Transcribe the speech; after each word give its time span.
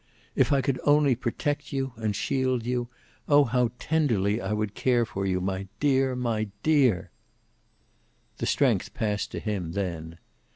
"If 0.35 0.51
I 0.51 0.61
could 0.61 0.79
only 0.83 1.13
protect 1.13 1.71
you, 1.71 1.93
and 1.97 2.15
shield 2.15 2.65
you 2.65 2.87
oh, 3.29 3.43
how 3.43 3.69
tenderly 3.77 4.41
I 4.41 4.49
could 4.55 4.73
care 4.73 5.05
for 5.05 5.27
you, 5.27 5.39
my 5.39 5.67
dear, 5.79 6.15
my 6.15 6.47
dear!" 6.63 7.11
The 8.37 8.47
strength 8.47 8.95
passed 8.95 9.29
to 9.29 9.39
him, 9.39 9.73
then. 9.73 10.17